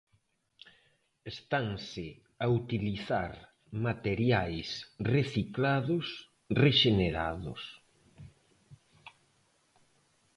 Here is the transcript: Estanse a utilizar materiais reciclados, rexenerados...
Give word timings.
Estanse 1.31 2.07
a 2.43 2.45
utilizar 2.61 3.31
materiais 3.87 4.69
reciclados, 5.15 6.05
rexenerados... 6.63 7.61